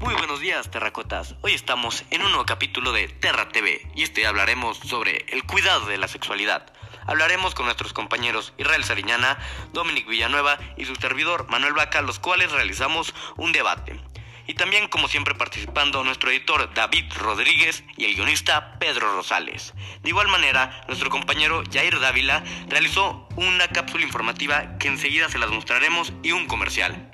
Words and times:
Muy 0.00 0.14
buenos 0.14 0.40
días, 0.40 0.70
terracotas. 0.70 1.34
Hoy 1.42 1.52
estamos 1.52 2.04
en 2.10 2.22
un 2.22 2.30
nuevo 2.30 2.46
capítulo 2.46 2.90
de 2.90 3.08
Terra 3.08 3.50
TV 3.50 3.86
y 3.94 4.02
este 4.02 4.26
hablaremos 4.26 4.78
sobre 4.78 5.26
el 5.28 5.44
cuidado 5.44 5.84
de 5.84 5.98
la 5.98 6.08
sexualidad. 6.08 6.72
Hablaremos 7.06 7.54
con 7.54 7.66
nuestros 7.66 7.92
compañeros 7.92 8.54
Israel 8.56 8.82
Sariñana, 8.82 9.38
Dominic 9.74 10.08
Villanueva 10.08 10.58
y 10.78 10.86
su 10.86 10.94
servidor 10.96 11.50
Manuel 11.50 11.74
Vaca, 11.74 12.00
los 12.00 12.18
cuales 12.18 12.50
realizamos 12.50 13.14
un 13.36 13.52
debate. 13.52 14.00
Y 14.46 14.54
también, 14.54 14.88
como 14.88 15.06
siempre, 15.06 15.34
participando 15.34 16.02
nuestro 16.02 16.30
editor 16.30 16.72
David 16.72 17.12
Rodríguez 17.18 17.84
y 17.98 18.06
el 18.06 18.14
guionista 18.14 18.78
Pedro 18.78 19.14
Rosales. 19.14 19.74
De 20.02 20.08
igual 20.08 20.28
manera, 20.28 20.80
nuestro 20.88 21.10
compañero 21.10 21.62
Jair 21.70 22.00
Dávila 22.00 22.42
realizó 22.68 23.28
una 23.36 23.68
cápsula 23.68 24.06
informativa 24.06 24.78
que 24.78 24.88
enseguida 24.88 25.28
se 25.28 25.38
las 25.38 25.50
mostraremos 25.50 26.14
y 26.22 26.32
un 26.32 26.46
comercial. 26.46 27.09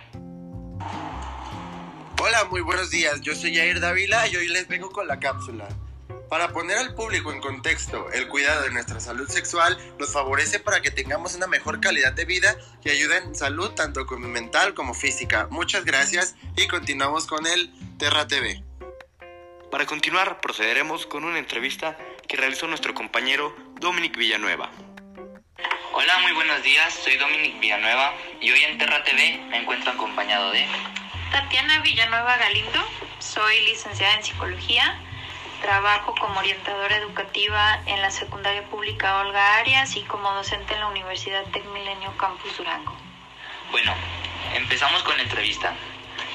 Hola, 2.19 2.45
muy 2.45 2.62
buenos 2.62 2.91
días. 2.91 3.20
Yo 3.20 3.34
soy 3.34 3.55
Jair 3.55 3.79
Dávila 3.79 4.27
y 4.29 4.37
hoy 4.37 4.48
les 4.48 4.66
vengo 4.69 4.91
con 4.91 5.07
la 5.07 5.20
cápsula. 5.20 5.69
Para 6.30 6.48
poner 6.48 6.79
al 6.79 6.95
público 6.95 7.30
en 7.30 7.41
contexto, 7.41 8.11
el 8.11 8.27
cuidado 8.29 8.62
de 8.62 8.70
nuestra 8.70 9.01
salud 9.01 9.29
sexual 9.29 9.77
nos 9.98 10.15
favorece 10.15 10.59
para 10.59 10.80
que 10.80 10.91
tengamos 10.91 11.34
una 11.34 11.47
mejor 11.47 11.79
calidad 11.79 12.15
de 12.15 12.24
vida 12.24 12.57
y 12.83 12.88
ayuda 12.88 13.19
en 13.19 13.34
salud 13.34 13.71
tanto 13.73 14.07
como 14.07 14.29
mental 14.29 14.73
como 14.73 14.95
física. 14.95 15.47
Muchas 15.51 15.84
gracias 15.84 16.37
y 16.57 16.66
continuamos 16.69 17.27
con 17.27 17.47
el 17.47 17.71
Terra 17.98 18.27
TV. 18.27 18.65
Para 19.71 19.85
continuar, 19.85 20.41
procederemos 20.41 21.05
con 21.07 21.23
una 21.23 21.38
entrevista 21.38 21.98
que 22.27 22.38
realizó 22.38 22.66
nuestro 22.66 22.95
compañero 22.95 23.55
Dominic 23.79 24.16
Villanueva. 24.16 24.71
Hola, 25.93 26.19
muy 26.23 26.33
buenos 26.33 26.62
días. 26.62 26.95
Soy 26.95 27.16
Dominic 27.19 27.60
Villanueva 27.60 28.15
y 28.41 28.51
hoy 28.51 28.62
en 28.65 28.79
Terra 28.79 29.05
TV 29.05 29.38
me 29.51 29.59
encuentro 29.60 29.93
acompañado 29.93 30.51
de 30.51 30.66
Tatiana 31.33 31.80
Villanueva 31.80 32.37
Galindo, 32.37 32.80
soy 33.19 33.60
licenciada 33.66 34.15
en 34.15 34.24
psicología, 34.24 34.99
trabajo 35.60 36.15
como 36.21 36.38
orientadora 36.38 36.96
educativa 36.96 37.80
en 37.87 38.01
la 38.01 38.10
secundaria 38.10 38.65
pública 38.68 39.18
Olga 39.18 39.57
Arias 39.57 39.96
y 39.96 40.02
como 40.02 40.33
docente 40.33 40.74
en 40.74 40.80
la 40.80 40.87
Universidad 40.88 41.45
Tecmilenio 41.52 42.16
Campus 42.16 42.57
Durango. 42.57 42.96
Bueno, 43.71 43.95
empezamos 44.55 45.02
con 45.02 45.16
la 45.16 45.24
entrevista. 45.24 45.74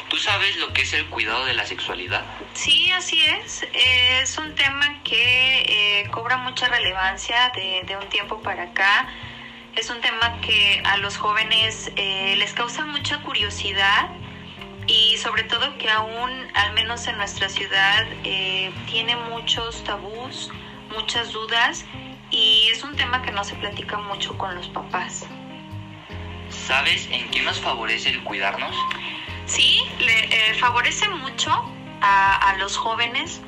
¿Tú 0.09 0.17
sabes 0.17 0.57
lo 0.57 0.73
que 0.73 0.81
es 0.81 0.91
el 0.93 1.05
cuidado 1.07 1.45
de 1.45 1.53
la 1.53 1.65
sexualidad? 1.65 2.25
Sí, 2.53 2.91
así 2.91 3.21
es. 3.25 3.65
Es 3.73 4.37
un 4.37 4.53
tema 4.55 5.01
que 5.03 6.01
eh, 6.01 6.09
cobra 6.11 6.35
mucha 6.35 6.67
relevancia 6.67 7.49
de, 7.55 7.83
de, 7.85 7.95
un 7.95 8.09
tiempo 8.09 8.41
para 8.41 8.63
acá. 8.63 9.07
Es 9.77 9.89
un 9.89 10.01
tema 10.01 10.41
que 10.41 10.81
a 10.83 10.97
los 10.97 11.15
jóvenes 11.17 11.91
eh, 11.95 12.35
les 12.35 12.51
causa 12.53 12.85
mucha 12.85 13.19
curiosidad 13.19 14.09
y 14.91 15.15
sobre 15.15 15.43
todo 15.43 15.77
que 15.77 15.89
aún, 15.89 16.29
al 16.53 16.73
menos 16.73 17.07
en 17.07 17.15
nuestra 17.15 17.47
ciudad, 17.47 18.05
eh, 18.25 18.73
tiene 18.87 19.15
muchos 19.15 19.81
tabús, 19.85 20.51
muchas 20.93 21.31
dudas 21.31 21.85
y 22.29 22.67
es 22.69 22.83
un 22.83 22.97
tema 22.97 23.21
que 23.21 23.31
no 23.31 23.45
se 23.45 23.55
platica 23.55 23.97
mucho 23.97 24.37
con 24.37 24.53
los 24.53 24.67
papás. 24.67 25.25
¿Sabes 26.49 27.07
en 27.09 27.29
qué 27.31 27.41
nos 27.41 27.61
favorece 27.61 28.09
el 28.09 28.21
cuidarnos? 28.23 28.75
Sí, 29.45 29.81
le 29.99 30.25
eh, 30.25 30.53
favorece 30.55 31.07
mucho 31.07 31.51
a, 32.01 32.49
a 32.49 32.57
los 32.57 32.75
jóvenes, 32.75 33.39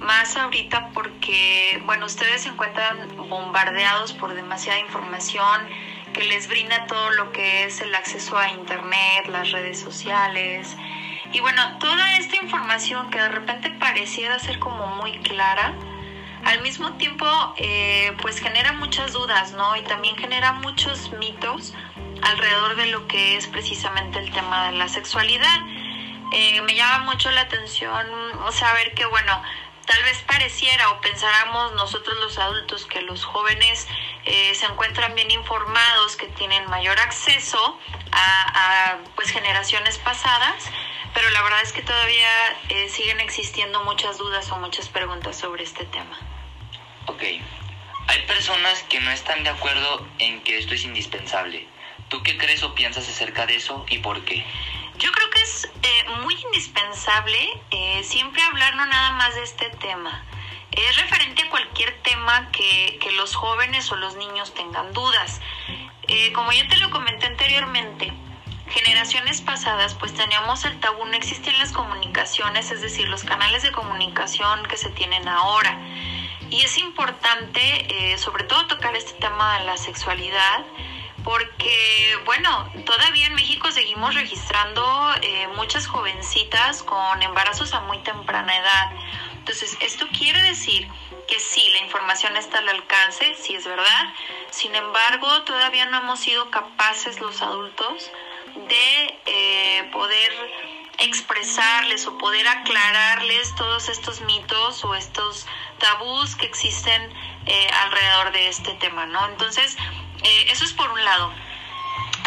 más 0.00 0.36
ahorita 0.36 0.90
porque, 0.94 1.80
bueno, 1.86 2.06
ustedes 2.06 2.42
se 2.42 2.48
encuentran 2.48 3.16
bombardeados 3.28 4.14
por 4.14 4.34
demasiada 4.34 4.80
información 4.80 5.60
que 6.12 6.24
les 6.24 6.48
brinda 6.48 6.86
todo 6.86 7.10
lo 7.10 7.32
que 7.32 7.64
es 7.64 7.80
el 7.80 7.94
acceso 7.94 8.36
a 8.36 8.48
Internet, 8.50 9.26
las 9.28 9.50
redes 9.52 9.78
sociales. 9.80 10.76
Y 11.32 11.40
bueno, 11.40 11.78
toda 11.78 12.16
esta 12.18 12.36
información 12.36 13.10
que 13.10 13.20
de 13.20 13.28
repente 13.28 13.70
pareciera 13.70 14.38
ser 14.38 14.58
como 14.58 14.86
muy 14.96 15.18
clara, 15.18 15.74
al 16.44 16.62
mismo 16.62 16.94
tiempo 16.94 17.26
eh, 17.56 18.12
pues 18.22 18.38
genera 18.38 18.72
muchas 18.72 19.12
dudas, 19.12 19.52
¿no? 19.52 19.76
Y 19.76 19.82
también 19.82 20.16
genera 20.16 20.52
muchos 20.54 21.12
mitos 21.18 21.74
alrededor 22.22 22.76
de 22.76 22.86
lo 22.86 23.06
que 23.06 23.36
es 23.36 23.46
precisamente 23.46 24.18
el 24.18 24.30
tema 24.32 24.70
de 24.70 24.78
la 24.78 24.88
sexualidad. 24.88 25.60
Eh, 26.32 26.60
me 26.62 26.74
llama 26.74 27.12
mucho 27.12 27.30
la 27.30 27.42
atención 27.42 28.06
saber 28.52 28.94
que, 28.94 29.04
bueno, 29.06 29.42
tal 29.88 30.02
vez 30.04 30.22
pareciera 30.26 30.90
o 30.90 31.00
pensáramos 31.00 31.72
nosotros 31.72 32.16
los 32.18 32.38
adultos 32.38 32.84
que 32.84 33.00
los 33.00 33.24
jóvenes 33.24 33.88
eh, 34.26 34.54
se 34.54 34.66
encuentran 34.66 35.14
bien 35.14 35.30
informados, 35.30 36.16
que 36.16 36.26
tienen 36.28 36.68
mayor 36.68 37.00
acceso 37.00 37.78
a, 38.12 38.92
a, 38.92 38.98
pues 39.16 39.30
generaciones 39.30 39.96
pasadas, 39.98 40.70
pero 41.14 41.30
la 41.30 41.42
verdad 41.42 41.62
es 41.62 41.72
que 41.72 41.80
todavía 41.80 42.56
eh, 42.68 42.88
siguen 42.90 43.18
existiendo 43.20 43.82
muchas 43.84 44.18
dudas 44.18 44.50
o 44.52 44.58
muchas 44.58 44.90
preguntas 44.90 45.38
sobre 45.38 45.64
este 45.64 45.86
tema. 45.86 46.18
Ok, 47.06 47.22
hay 47.22 48.22
personas 48.26 48.82
que 48.90 49.00
no 49.00 49.10
están 49.10 49.42
de 49.42 49.50
acuerdo 49.50 50.06
en 50.18 50.42
que 50.42 50.58
esto 50.58 50.74
es 50.74 50.84
indispensable. 50.84 51.66
¿Tú 52.08 52.22
qué 52.22 52.36
crees 52.36 52.62
o 52.62 52.74
piensas 52.74 53.08
acerca 53.08 53.46
de 53.46 53.56
eso 53.56 53.86
y 53.88 53.98
por 53.98 54.22
qué? 54.26 54.44
Yo 54.98 55.10
creo 55.12 55.30
que 55.30 55.40
es 55.42 55.70
eh, 55.82 56.04
muy 56.22 56.37
indispensable 56.48 57.62
eh, 57.70 58.02
siempre 58.04 58.42
hablar 58.42 58.76
no 58.76 58.86
nada 58.86 59.12
más 59.12 59.34
de 59.34 59.42
este 59.42 59.70
tema. 59.70 60.24
Es 60.70 60.96
referente 60.96 61.42
a 61.42 61.50
cualquier 61.50 62.00
tema 62.02 62.50
que, 62.50 62.98
que 63.00 63.12
los 63.12 63.34
jóvenes 63.34 63.90
o 63.90 63.96
los 63.96 64.16
niños 64.16 64.54
tengan 64.54 64.92
dudas. 64.92 65.40
Eh, 66.06 66.32
como 66.32 66.52
ya 66.52 66.66
te 66.68 66.76
lo 66.76 66.90
comenté 66.90 67.26
anteriormente, 67.26 68.12
generaciones 68.68 69.40
pasadas 69.40 69.94
pues 69.94 70.14
teníamos 70.14 70.64
el 70.64 70.78
tabú, 70.80 71.04
no 71.04 71.14
existían 71.14 71.58
las 71.58 71.72
comunicaciones, 71.72 72.70
es 72.70 72.80
decir, 72.80 73.08
los 73.08 73.24
canales 73.24 73.62
de 73.62 73.72
comunicación 73.72 74.64
que 74.66 74.76
se 74.76 74.90
tienen 74.90 75.26
ahora. 75.28 75.78
Y 76.50 76.62
es 76.62 76.78
importante 76.78 78.16
sobre 78.16 78.44
todo 78.44 78.66
tocar 78.68 78.96
este 78.96 79.12
tema 79.20 79.58
de 79.58 79.66
la 79.66 79.76
sexualidad 79.76 80.64
porque, 81.28 82.16
bueno, 82.24 82.72
todavía 82.86 83.26
en 83.26 83.34
México 83.34 83.70
seguimos 83.70 84.14
registrando 84.14 84.82
eh, 85.20 85.46
muchas 85.56 85.86
jovencitas 85.86 86.82
con 86.82 87.22
embarazos 87.22 87.74
a 87.74 87.80
muy 87.80 87.98
temprana 87.98 88.56
edad. 88.56 88.92
Entonces, 89.34 89.76
esto 89.82 90.08
quiere 90.18 90.40
decir 90.44 90.88
que 91.28 91.38
sí, 91.38 91.68
la 91.72 91.84
información 91.84 92.34
está 92.38 92.60
al 92.60 92.70
alcance, 92.70 93.34
sí 93.34 93.54
es 93.54 93.66
verdad. 93.66 94.14
Sin 94.48 94.74
embargo, 94.74 95.42
todavía 95.42 95.84
no 95.84 95.98
hemos 95.98 96.18
sido 96.18 96.50
capaces 96.50 97.20
los 97.20 97.42
adultos 97.42 98.10
de 98.66 99.20
eh, 99.26 99.90
poder 99.92 100.32
expresarles 101.00 102.06
o 102.06 102.16
poder 102.16 102.48
aclararles 102.48 103.54
todos 103.54 103.90
estos 103.90 104.22
mitos 104.22 104.82
o 104.82 104.94
estos 104.94 105.46
tabús 105.76 106.36
que 106.36 106.46
existen 106.46 107.12
eh, 107.44 107.68
alrededor 107.82 108.32
de 108.32 108.48
este 108.48 108.72
tema, 108.76 109.04
¿no? 109.04 109.26
Entonces, 109.28 109.76
eh, 110.22 110.46
eso 110.50 110.64
es 110.64 110.72
por 110.72 110.90
un 110.90 111.04
lado. 111.04 111.32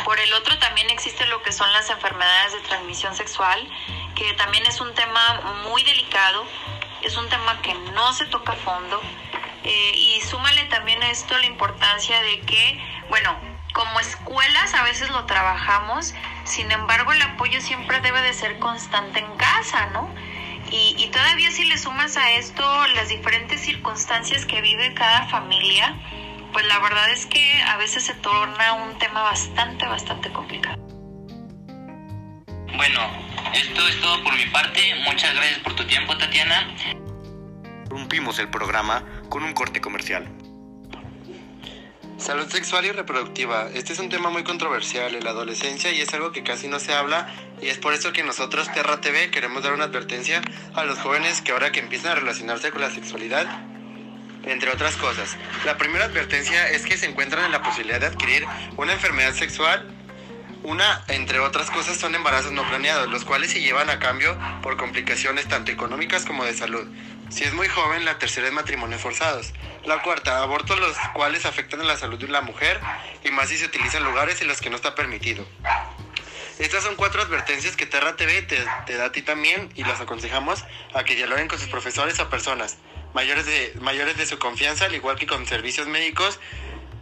Por 0.04 0.20
el 0.20 0.34
otro 0.34 0.58
también 0.58 0.90
existe 0.90 1.26
lo 1.28 1.42
que 1.44 1.52
son 1.52 1.72
las 1.74 1.90
enfermedades 1.90 2.54
de 2.54 2.60
transmisión 2.62 3.14
sexual, 3.16 3.68
que 4.16 4.34
también 4.34 4.66
es 4.66 4.82
un 4.82 4.94
tema 4.94 5.42
muy 5.68 5.84
delicado, 5.84 6.46
es 7.04 7.18
un 7.18 7.30
tema 7.30 7.62
que 7.62 7.74
no 7.74 8.14
se 8.14 8.26
toca 8.26 8.54
a 8.54 8.56
fondo. 8.56 9.02
Eh, 9.64 9.92
y 9.96 10.22
súmale 10.22 10.64
también 10.66 11.04
a 11.04 11.12
esto 11.12 11.38
la 11.38 11.46
importancia 11.46 12.20
de 12.24 12.40
que, 12.42 12.80
bueno, 13.10 13.38
como 13.74 14.00
escuelas 14.00 14.74
a 14.74 14.84
veces 14.84 15.10
lo 15.12 15.26
trabajamos, 15.26 16.16
sin 16.46 16.72
embargo 16.72 17.12
el 17.12 17.22
apoyo 17.22 17.62
siempre 17.62 18.00
debe 18.02 18.22
de 18.22 18.34
ser 18.34 18.58
constante 18.60 19.20
en 19.20 19.38
casa, 19.38 19.88
¿no? 19.88 20.14
Y, 20.72 20.96
y 20.98 21.08
todavía 21.10 21.52
si 21.52 21.66
le 21.66 21.78
sumas 21.78 22.18
a 22.18 22.32
esto 22.32 22.88
las 22.88 23.10
diferentes 23.10 23.62
circunstancias 23.62 24.46
que 24.46 24.62
vive 24.62 24.94
cada 24.94 25.28
familia, 25.28 25.96
pues 26.52 26.66
la 26.68 26.80
verdad 26.80 27.10
es 27.12 27.26
que 27.26 27.62
a 27.64 27.78
veces 27.78 28.04
se 28.04 28.14
torna 28.16 28.74
un 28.74 28.98
tema 29.00 29.24
bastante, 29.24 29.86
bastante 29.86 30.32
complicado. 30.32 30.78
Bueno, 32.76 33.00
esto 33.54 33.88
es 33.88 34.02
todo 34.02 34.24
por 34.24 34.36
mi 34.36 34.46
parte. 34.48 34.80
Muchas 35.06 35.34
gracias 35.36 35.60
por 35.60 35.76
tu 35.76 35.86
tiempo, 35.86 36.18
Tatiana. 36.18 36.76
Rompimos 37.90 38.40
el 38.40 38.50
programa 38.50 39.04
con 39.30 39.44
un 39.44 39.54
corte 39.54 39.82
comercial. 39.82 40.28
Salud 42.18 42.48
sexual 42.50 42.86
y 42.86 42.92
reproductiva. 42.92 43.70
Este 43.74 43.94
es 43.94 44.00
un 44.00 44.10
tema 44.10 44.30
muy 44.30 44.44
controversial 44.44 45.16
en 45.16 45.24
la 45.24 45.32
adolescencia 45.32 45.92
y 45.92 46.02
es 46.02 46.14
algo 46.14 46.32
que 46.32 46.44
casi 46.44 46.68
no 46.68 46.80
se 46.80 46.94
habla 46.94 47.28
y 47.62 47.68
es 47.68 47.80
por 47.80 47.94
eso 47.94 48.14
que 48.14 48.24
nosotros, 48.24 48.72
Terra 48.72 49.02
TV, 49.02 49.32
queremos 49.32 49.64
dar 49.64 49.74
una 49.74 49.86
advertencia 49.86 50.42
a 50.76 50.84
los 50.84 51.00
jóvenes 51.00 51.42
que 51.42 51.52
ahora 51.52 51.72
que 51.72 51.80
empiezan 51.80 52.12
a 52.12 52.16
relacionarse 52.16 52.72
con 52.72 52.82
la 52.82 52.92
sexualidad 52.92 53.71
entre 54.46 54.72
otras 54.72 54.96
cosas. 54.98 55.38
La 55.66 55.78
primera 55.78 56.06
advertencia 56.06 56.70
es 56.70 56.84
que 56.84 56.98
se 56.98 57.06
encuentran 57.06 57.46
en 57.46 57.52
la 57.52 57.62
posibilidad 57.62 58.00
de 58.00 58.08
adquirir 58.08 58.46
una 58.78 58.94
enfermedad 58.94 59.34
sexual. 59.34 59.88
Una, 60.64 61.04
entre 61.08 61.40
otras 61.40 61.72
cosas, 61.72 61.98
son 61.98 62.14
embarazos 62.14 62.52
no 62.52 62.68
planeados, 62.68 63.10
los 63.10 63.26
cuales 63.26 63.52
se 63.52 63.62
llevan 63.62 63.90
a 63.90 63.98
cambio 63.98 64.38
por 64.62 64.78
complicaciones 64.78 65.48
tanto 65.48 65.72
económicas 65.72 66.24
como 66.24 66.46
de 66.46 66.54
salud. 66.54 66.88
Si 67.30 67.44
es 67.44 67.54
muy 67.54 67.68
joven, 67.68 68.06
la 68.06 68.20
tercera 68.20 68.48
es 68.48 68.54
matrimonios 68.54 69.02
forzados. 69.02 69.54
La 69.86 70.04
cuarta, 70.04 70.44
abortos 70.44 70.80
los 70.80 70.96
cuales 71.14 71.46
afectan 71.46 71.82
a 71.82 71.86
la 71.86 71.98
salud 71.98 72.20
de 72.20 72.28
la 72.28 72.42
mujer 72.42 72.80
y 73.24 73.32
más 73.32 73.50
si 73.50 73.58
se 73.58 73.66
utilizan 73.66 74.04
lugares 74.04 74.42
en 74.42 74.48
los 74.48 74.62
que 74.62 74.70
no 74.70 74.76
está 74.76 74.94
permitido. 74.94 75.48
Estas 76.60 76.84
son 76.84 76.96
cuatro 76.96 77.24
advertencias 77.24 77.76
que 77.76 77.88
Terra 77.88 78.16
TV 78.16 78.44
te, 78.44 78.64
te 78.86 78.98
da 78.98 79.06
a 79.06 79.12
ti 79.12 79.24
también 79.24 79.72
y 79.74 79.84
los 79.84 80.00
aconsejamos 80.00 80.64
a 80.94 81.04
que 81.04 81.16
dialoguen 81.16 81.48
con 81.48 81.58
sus 81.58 81.70
profesores 81.70 82.20
o 82.20 82.30
personas 82.30 82.78
mayores 83.14 83.46
de, 83.46 83.74
mayores 83.82 84.18
de 84.18 84.26
su 84.26 84.40
confianza, 84.40 84.86
al 84.86 84.96
igual 84.96 85.18
que 85.18 85.28
con 85.28 85.46
servicios 85.46 85.88
médicos. 85.88 86.40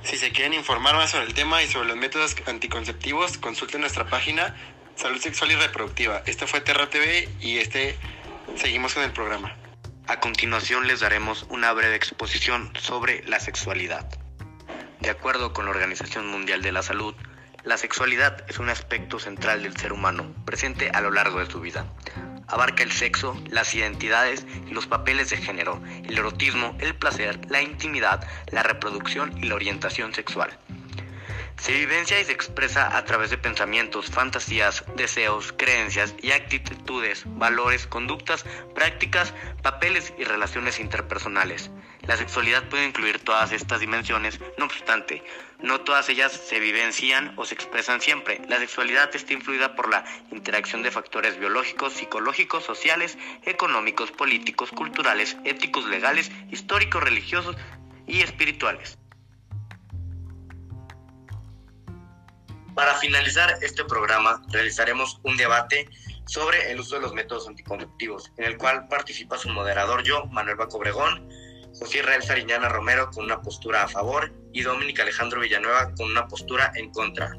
Si 0.03 0.17
se 0.17 0.31
quieren 0.31 0.53
informar 0.53 0.95
más 0.95 1.11
sobre 1.11 1.25
el 1.25 1.33
tema 1.33 1.61
y 1.61 1.67
sobre 1.67 1.89
los 1.89 1.97
métodos 1.97 2.35
anticonceptivos, 2.45 3.37
consulten 3.37 3.81
nuestra 3.81 4.07
página 4.07 4.55
Salud 4.95 5.19
Sexual 5.21 5.51
y 5.51 5.55
Reproductiva. 5.55 6.23
Este 6.25 6.47
fue 6.47 6.61
Terra 6.61 6.89
TV 6.89 7.29
y 7.39 7.57
este 7.57 7.97
seguimos 8.55 8.93
con 8.93 9.03
el 9.03 9.11
programa. 9.11 9.55
A 10.07 10.19
continuación 10.19 10.87
les 10.87 11.01
daremos 11.01 11.45
una 11.49 11.71
breve 11.71 11.95
exposición 11.95 12.73
sobre 12.79 13.23
la 13.23 13.39
sexualidad. 13.39 14.09
De 14.99 15.09
acuerdo 15.09 15.53
con 15.53 15.65
la 15.65 15.71
Organización 15.71 16.27
Mundial 16.27 16.61
de 16.61 16.71
la 16.71 16.81
Salud, 16.81 17.15
la 17.63 17.77
sexualidad 17.77 18.43
es 18.49 18.57
un 18.59 18.69
aspecto 18.69 19.19
central 19.19 19.63
del 19.63 19.77
ser 19.77 19.93
humano, 19.93 20.33
presente 20.45 20.89
a 20.89 21.01
lo 21.01 21.11
largo 21.11 21.39
de 21.39 21.51
su 21.51 21.61
vida. 21.61 21.85
Abarca 22.49 22.83
el 22.83 22.91
sexo, 22.91 23.39
las 23.49 23.73
identidades 23.75 24.45
y 24.67 24.73
los 24.73 24.87
papeles 24.87 25.29
de 25.29 25.37
género, 25.37 25.81
el 26.03 26.17
erotismo, 26.17 26.75
el 26.79 26.95
placer, 26.95 27.39
la 27.49 27.61
intimidad, 27.61 28.27
la 28.51 28.63
reproducción 28.63 29.37
y 29.37 29.47
la 29.47 29.55
orientación 29.55 30.13
sexual. 30.13 30.57
Se 31.59 31.73
vivencia 31.73 32.19
y 32.19 32.23
se 32.23 32.31
expresa 32.31 32.95
a 32.95 33.03
través 33.03 33.31
de 33.31 33.37
pensamientos, 33.37 34.05
fantasías, 34.07 34.85
deseos, 34.95 35.53
creencias 35.57 36.15
y 36.21 36.31
actitudes, 36.31 37.23
valores, 37.25 37.85
conductas, 37.85 38.45
prácticas, 38.73 39.33
papeles 39.61 40.13
y 40.17 40.23
relaciones 40.23 40.79
interpersonales. 40.79 41.69
La 42.09 42.17
sexualidad 42.17 42.67
puede 42.69 42.87
incluir 42.87 43.19
todas 43.19 43.51
estas 43.51 43.81
dimensiones, 43.81 44.39
no 44.57 44.65
obstante, 44.65 45.23
no 45.59 45.81
todas 45.81 46.09
ellas 46.09 46.31
se 46.31 46.59
vivencian 46.59 47.33
o 47.37 47.45
se 47.45 47.53
expresan 47.53 48.01
siempre. 48.01 48.41
La 48.49 48.57
sexualidad 48.57 49.15
está 49.15 49.33
influida 49.33 49.75
por 49.75 49.91
la 49.91 50.03
interacción 50.31 50.81
de 50.81 50.89
factores 50.89 51.37
biológicos, 51.37 51.93
psicológicos, 51.93 52.63
sociales, 52.63 53.15
económicos, 53.43 54.09
políticos, 54.09 54.71
culturales, 54.71 55.37
éticos, 55.45 55.85
legales, 55.85 56.31
históricos, 56.49 57.03
religiosos 57.03 57.55
y 58.07 58.21
espirituales. 58.21 58.97
Para 62.73 62.95
finalizar 62.95 63.55
este 63.61 63.85
programa, 63.85 64.41
realizaremos 64.49 65.19
un 65.21 65.37
debate 65.37 65.87
sobre 66.25 66.71
el 66.71 66.79
uso 66.79 66.95
de 66.95 67.01
los 67.01 67.13
métodos 67.13 67.47
anticonceptivos, 67.47 68.31
en 68.37 68.45
el 68.45 68.57
cual 68.57 68.87
participa 68.87 69.37
su 69.37 69.49
moderador 69.49 70.01
yo, 70.01 70.25
Manuel 70.25 70.57
Baco 70.57 70.79
José 71.77 71.99
Israel 71.99 72.23
Sariñana 72.23 72.69
Romero 72.69 73.09
con 73.11 73.25
una 73.25 73.41
postura 73.41 73.83
a 73.83 73.87
favor 73.87 74.33
y 74.53 74.61
Dominic 74.61 74.99
Alejandro 74.99 75.41
Villanueva 75.41 75.93
con 75.95 76.11
una 76.11 76.27
postura 76.27 76.71
en 76.75 76.91
contra. 76.91 77.31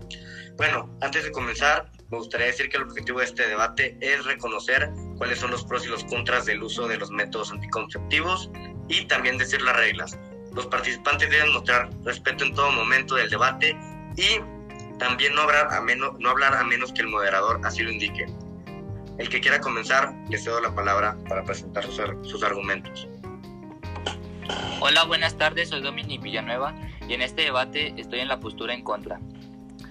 Bueno, 0.56 0.96
antes 1.00 1.24
de 1.24 1.32
comenzar, 1.32 1.90
me 2.10 2.18
gustaría 2.18 2.46
decir 2.46 2.68
que 2.68 2.76
el 2.76 2.84
objetivo 2.84 3.20
de 3.20 3.24
este 3.26 3.46
debate 3.46 3.96
es 4.00 4.24
reconocer 4.24 4.90
cuáles 5.16 5.38
son 5.38 5.50
los 5.50 5.64
pros 5.64 5.86
y 5.86 5.88
los 5.88 6.04
contras 6.04 6.44
del 6.44 6.62
uso 6.62 6.86
de 6.88 6.98
los 6.98 7.10
métodos 7.10 7.50
anticonceptivos 7.50 8.50
y 8.88 9.06
también 9.06 9.38
decir 9.38 9.62
las 9.62 9.76
reglas. 9.76 10.18
Los 10.52 10.66
participantes 10.66 11.30
deben 11.30 11.52
mostrar 11.52 11.88
respeto 12.04 12.44
en 12.44 12.54
todo 12.54 12.72
momento 12.72 13.14
del 13.14 13.30
debate 13.30 13.76
y 14.16 14.40
también 14.98 15.34
no 15.34 15.42
hablar 15.42 15.72
a 15.72 15.80
menos, 15.80 16.12
no 16.18 16.30
hablar 16.30 16.54
a 16.54 16.64
menos 16.64 16.92
que 16.92 17.02
el 17.02 17.08
moderador 17.08 17.60
así 17.64 17.82
lo 17.82 17.90
indique. 17.90 18.26
El 19.18 19.28
que 19.28 19.40
quiera 19.40 19.60
comenzar, 19.60 20.12
le 20.28 20.38
cedo 20.38 20.60
la 20.60 20.74
palabra 20.74 21.16
para 21.28 21.44
presentar 21.44 21.84
sus, 21.84 22.00
sus 22.22 22.42
argumentos. 22.42 23.08
Hola, 24.80 25.04
buenas 25.04 25.36
tardes, 25.36 25.68
soy 25.68 25.82
Dominic 25.82 26.22
Villanueva 26.22 26.74
y 27.08 27.14
en 27.14 27.22
este 27.22 27.42
debate 27.42 27.94
estoy 27.96 28.20
en 28.20 28.28
la 28.28 28.40
postura 28.40 28.74
en 28.74 28.82
contra. 28.82 29.20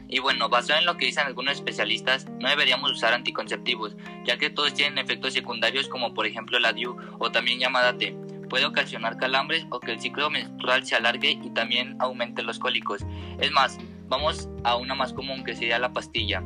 Y 0.07 0.19
bueno, 0.19 0.49
basado 0.49 0.79
en 0.79 0.85
lo 0.85 0.97
que 0.97 1.05
dicen 1.05 1.27
algunos 1.27 1.53
especialistas, 1.53 2.25
no 2.39 2.49
deberíamos 2.49 2.91
usar 2.91 3.13
anticonceptivos, 3.13 3.95
ya 4.25 4.37
que 4.37 4.49
todos 4.49 4.73
tienen 4.73 4.97
efectos 4.97 5.33
secundarios 5.33 5.87
como 5.87 6.13
por 6.15 6.25
ejemplo 6.25 6.59
la 6.59 6.73
DIU 6.73 6.97
o 7.19 7.31
también 7.31 7.59
llamada 7.59 7.97
T. 7.97 8.15
Puede 8.49 8.65
ocasionar 8.65 9.17
calambres 9.17 9.67
o 9.69 9.79
que 9.79 9.91
el 9.91 10.01
ciclo 10.01 10.31
menstrual 10.31 10.83
se 10.83 10.95
alargue 10.95 11.39
y 11.43 11.51
también 11.51 11.95
aumente 11.99 12.41
los 12.41 12.57
cólicos. 12.57 13.05
Es 13.39 13.51
más, 13.51 13.77
vamos 14.07 14.49
a 14.63 14.75
una 14.75 14.95
más 14.95 15.13
común 15.13 15.43
que 15.43 15.55
sería 15.55 15.77
la 15.77 15.93
pastilla. 15.93 16.43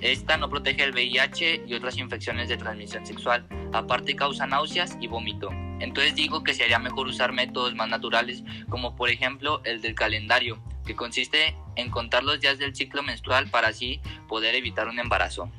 Esta 0.00 0.36
no 0.36 0.50
protege 0.50 0.82
el 0.82 0.92
VIH 0.92 1.62
y 1.66 1.74
otras 1.74 1.96
infecciones 1.96 2.48
de 2.48 2.56
transmisión 2.56 3.06
sexual, 3.06 3.46
aparte 3.72 4.16
causa 4.16 4.46
náuseas 4.46 4.98
y 5.00 5.06
vómito. 5.06 5.50
Entonces 5.78 6.14
digo 6.14 6.42
que 6.42 6.54
sería 6.54 6.78
mejor 6.78 7.06
usar 7.06 7.32
métodos 7.32 7.74
más 7.74 7.88
naturales, 7.88 8.42
como 8.68 8.96
por 8.96 9.10
ejemplo 9.10 9.60
el 9.64 9.82
del 9.82 9.94
calendario, 9.94 10.58
que 10.86 10.96
consiste 10.96 11.56
en 11.76 11.90
contar 11.90 12.24
los 12.24 12.40
días 12.40 12.58
del 12.58 12.74
ciclo 12.74 13.02
menstrual 13.02 13.50
para 13.50 13.68
así 13.68 14.00
poder 14.28 14.54
evitar 14.54 14.88
un 14.88 14.98
embarazo. 14.98 15.50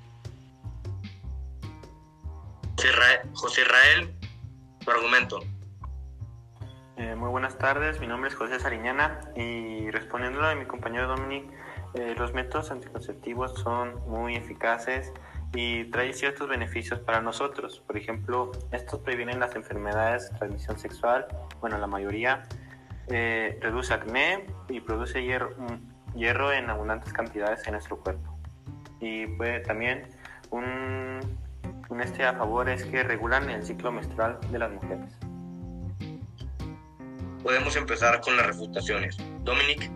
José 3.34 3.62
Israel, 3.62 4.14
tu 4.84 4.92
argumento. 4.92 5.40
Eh, 6.98 7.16
muy 7.16 7.30
buenas 7.30 7.58
tardes, 7.58 8.00
mi 8.00 8.08
nombre 8.08 8.30
es 8.30 8.36
José 8.36 8.60
Sariñana 8.60 9.20
y 9.36 9.92
respondiendo 9.92 10.44
a 10.44 10.56
mi 10.56 10.66
compañero 10.66 11.08
Dominic, 11.08 11.46
eh, 11.94 12.16
los 12.18 12.34
métodos 12.34 12.72
anticonceptivos 12.72 13.54
son 13.62 14.00
muy 14.10 14.36
eficaces 14.36 15.14
y 15.54 15.86
trae 15.86 16.14
ciertos 16.14 16.48
beneficios 16.48 17.00
para 17.00 17.22
nosotros. 17.22 17.82
Por 17.86 17.98
ejemplo, 17.98 18.52
estos 18.72 19.00
previenen 19.00 19.40
las 19.40 19.56
enfermedades 19.56 20.32
de 20.32 20.38
transmisión 20.38 20.78
sexual, 20.80 21.28
bueno, 21.62 21.78
la 21.78 21.88
mayoría, 21.88 22.44
eh, 23.10 23.58
reduce 23.62 23.94
acné 23.94 24.46
y 24.70 24.82
produce 24.82 25.24
hierro, 25.24 25.56
mm, 25.58 26.18
hierro, 26.18 26.52
en 26.52 26.70
abundantes 26.70 27.14
cantidades 27.14 27.66
en 27.66 27.74
nuestro 27.74 27.98
cuerpo. 27.98 28.38
Y 29.00 29.28
puede 29.28 29.62
también 29.62 30.10
un, 30.50 31.20
un 31.90 32.02
este 32.02 32.26
a 32.26 32.34
favor 32.34 32.70
es 32.70 32.84
que 32.86 33.04
regulan 33.04 33.50
el 33.50 33.64
ciclo 33.66 33.92
menstrual 33.92 34.40
de 34.52 34.60
las 34.60 34.72
mujeres. 34.72 35.18
Podemos 37.44 37.76
empezar 37.78 38.20
con 38.20 38.36
las 38.36 38.46
refutaciones. 38.46 39.18
Dominic. 39.44 39.90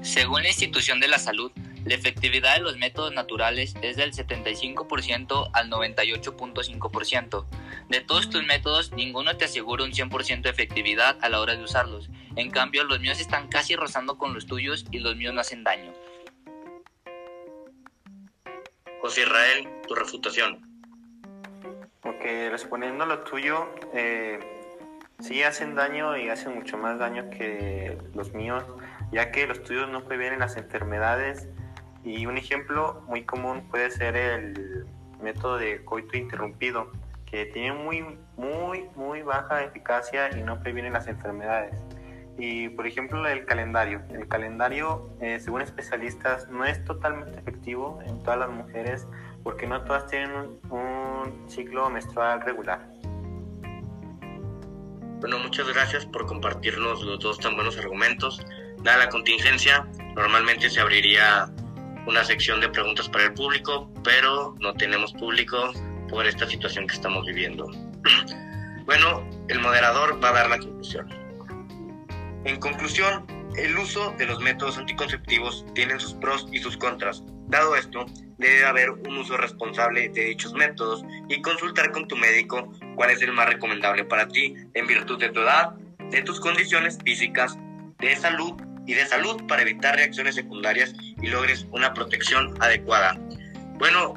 Según 0.00 0.42
la 0.42 0.48
institución 0.48 1.00
de 1.00 1.08
la 1.08 1.18
salud, 1.18 1.52
la 1.88 1.94
efectividad 1.94 2.56
de 2.56 2.60
los 2.60 2.76
métodos 2.76 3.14
naturales 3.14 3.74
es 3.80 3.96
del 3.96 4.12
75% 4.12 5.50
al 5.54 5.70
98.5%. 5.70 7.46
De 7.88 8.00
todos 8.02 8.24
estos 8.24 8.44
métodos, 8.44 8.92
ninguno 8.92 9.38
te 9.38 9.46
asegura 9.46 9.84
un 9.84 9.92
100% 9.92 10.42
de 10.42 10.50
efectividad 10.50 11.16
a 11.22 11.30
la 11.30 11.40
hora 11.40 11.56
de 11.56 11.62
usarlos. 11.62 12.10
En 12.36 12.50
cambio, 12.50 12.84
los 12.84 13.00
míos 13.00 13.18
están 13.20 13.48
casi 13.48 13.74
rozando 13.74 14.18
con 14.18 14.34
los 14.34 14.46
tuyos 14.46 14.84
y 14.90 14.98
los 14.98 15.16
míos 15.16 15.32
no 15.32 15.40
hacen 15.40 15.64
daño. 15.64 15.94
José 19.00 19.22
Israel, 19.22 19.68
tu 19.86 19.94
refutación. 19.94 20.60
Ok, 22.02 22.22
respondiendo 22.50 23.04
a 23.04 23.06
lo 23.06 23.20
tuyo, 23.20 23.66
eh, 23.94 24.38
sí 25.20 25.42
hacen 25.42 25.74
daño 25.74 26.18
y 26.18 26.28
hacen 26.28 26.54
mucho 26.54 26.76
más 26.76 26.98
daño 26.98 27.30
que 27.30 27.96
los 28.14 28.34
míos, 28.34 28.62
ya 29.10 29.30
que 29.30 29.46
los 29.46 29.62
tuyos 29.62 29.88
no 29.88 30.04
previenen 30.04 30.40
las 30.40 30.58
enfermedades 30.58 31.48
y 32.08 32.24
un 32.24 32.38
ejemplo 32.38 33.02
muy 33.06 33.24
común 33.24 33.68
puede 33.70 33.90
ser 33.90 34.16
el 34.16 34.86
método 35.20 35.58
de 35.58 35.84
coito 35.84 36.16
interrumpido, 36.16 36.90
que 37.26 37.44
tiene 37.46 37.74
muy, 37.74 38.02
muy, 38.36 38.86
muy 38.96 39.20
baja 39.20 39.62
eficacia 39.62 40.30
y 40.34 40.42
no 40.42 40.58
previene 40.58 40.90
las 40.90 41.06
enfermedades. 41.06 41.78
Y 42.38 42.70
por 42.70 42.86
ejemplo 42.86 43.26
el 43.26 43.44
calendario. 43.44 44.00
El 44.10 44.26
calendario, 44.26 45.10
eh, 45.20 45.38
según 45.38 45.60
especialistas, 45.60 46.48
no 46.48 46.64
es 46.64 46.82
totalmente 46.84 47.38
efectivo 47.38 48.00
en 48.06 48.22
todas 48.22 48.38
las 48.38 48.48
mujeres 48.48 49.06
porque 49.42 49.66
no 49.66 49.82
todas 49.82 50.06
tienen 50.06 50.30
un, 50.32 50.60
un 50.70 51.50
ciclo 51.50 51.90
menstrual 51.90 52.40
regular. 52.40 52.88
Bueno, 55.20 55.40
muchas 55.40 55.68
gracias 55.68 56.06
por 56.06 56.24
compartirnos 56.24 57.02
los 57.02 57.18
dos 57.18 57.38
tan 57.38 57.54
buenos 57.54 57.76
argumentos. 57.76 58.46
Dada 58.82 58.98
la 59.04 59.08
contingencia, 59.10 59.86
normalmente 60.14 60.70
se 60.70 60.80
abriría 60.80 61.50
una 62.08 62.24
sección 62.24 62.58
de 62.62 62.70
preguntas 62.70 63.06
para 63.06 63.24
el 63.24 63.34
público, 63.34 63.92
pero 64.02 64.54
no 64.60 64.72
tenemos 64.72 65.12
público 65.12 65.72
por 66.08 66.26
esta 66.26 66.48
situación 66.48 66.86
que 66.86 66.94
estamos 66.94 67.26
viviendo. 67.26 67.70
bueno, 68.86 69.28
el 69.48 69.60
moderador 69.60 70.18
va 70.24 70.30
a 70.30 70.32
dar 70.32 70.48
la 70.48 70.58
conclusión. 70.58 71.06
En 72.44 72.58
conclusión, 72.60 73.26
el 73.58 73.76
uso 73.76 74.14
de 74.16 74.24
los 74.24 74.40
métodos 74.40 74.78
anticonceptivos 74.78 75.66
tiene 75.74 76.00
sus 76.00 76.14
pros 76.14 76.48
y 76.50 76.60
sus 76.60 76.78
contras. 76.78 77.22
Dado 77.48 77.76
esto, 77.76 78.06
debe 78.38 78.64
haber 78.64 78.88
un 78.90 79.18
uso 79.18 79.36
responsable 79.36 80.08
de 80.08 80.24
dichos 80.24 80.54
métodos 80.54 81.04
y 81.28 81.42
consultar 81.42 81.92
con 81.92 82.08
tu 82.08 82.16
médico 82.16 82.72
cuál 82.94 83.10
es 83.10 83.20
el 83.20 83.32
más 83.32 83.50
recomendable 83.50 84.04
para 84.04 84.28
ti 84.28 84.54
en 84.72 84.86
virtud 84.86 85.18
de 85.20 85.28
tu 85.28 85.40
edad, 85.40 85.74
de 86.10 86.22
tus 86.22 86.40
condiciones 86.40 86.96
físicas, 87.04 87.58
de 87.98 88.16
salud 88.16 88.54
y 88.86 88.94
de 88.94 89.04
salud 89.04 89.42
para 89.46 89.60
evitar 89.60 89.94
reacciones 89.94 90.36
secundarias 90.36 90.94
y 91.22 91.28
logres 91.28 91.66
una 91.72 91.92
protección 91.94 92.54
adecuada. 92.60 93.18
Bueno, 93.78 94.14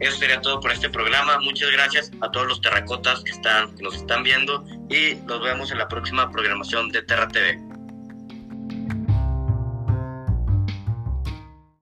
eso 0.00 0.16
sería 0.18 0.40
todo 0.40 0.60
por 0.60 0.72
este 0.72 0.88
programa. 0.88 1.38
Muchas 1.40 1.70
gracias 1.70 2.10
a 2.20 2.30
todos 2.30 2.46
los 2.46 2.60
terracotas 2.60 3.22
que, 3.24 3.30
están, 3.32 3.74
que 3.76 3.82
nos 3.82 3.96
están 3.96 4.22
viendo 4.22 4.64
y 4.88 5.16
nos 5.26 5.42
vemos 5.42 5.70
en 5.70 5.78
la 5.78 5.88
próxima 5.88 6.30
programación 6.30 6.90
de 6.90 7.02
Terra 7.02 7.28
TV. 7.28 7.67